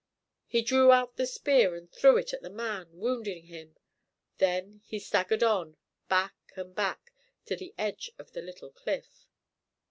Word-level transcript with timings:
He 0.47 0.63
drew 0.63 0.91
out 0.91 1.15
the 1.17 1.27
spear 1.27 1.75
and 1.75 1.87
threw 1.91 2.17
it 2.17 2.33
at 2.33 2.41
the 2.41 2.49
man, 2.49 2.87
wounding 2.93 3.43
him. 3.43 3.77
Then 4.39 4.81
he 4.87 4.97
staggered 4.97 5.43
on, 5.43 5.77
back 6.09 6.33
and 6.55 6.73
back, 6.73 7.13
to 7.45 7.55
the 7.55 7.75
edge 7.77 8.09
of 8.17 8.31
the 8.31 8.41
little 8.41 8.71
cliff. 8.71 9.27